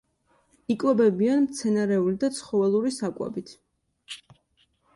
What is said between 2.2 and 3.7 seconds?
და ცხოველური საკვებით.